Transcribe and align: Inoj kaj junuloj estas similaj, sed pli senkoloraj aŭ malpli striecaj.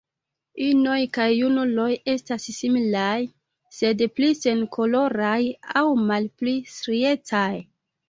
Inoj 0.67 0.95
kaj 1.17 1.27
junuloj 1.39 1.89
estas 2.13 2.49
similaj, 2.61 3.13
sed 3.83 4.03
pli 4.17 4.33
senkoloraj 4.41 5.39
aŭ 5.79 5.89
malpli 6.13 6.61
striecaj. 6.83 7.51